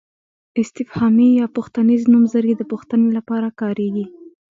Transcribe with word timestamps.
استفهامي 0.63 1.27
یا 1.39 1.45
پوښتنیز 1.55 2.01
نومځري 2.13 2.53
د 2.57 2.61
پوښتنې 2.71 3.07
لپاره 3.17 3.47
کاریږي. 3.59 4.05